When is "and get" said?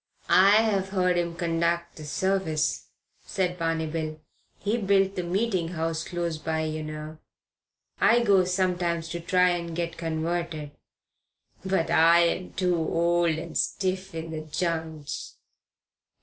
9.49-9.97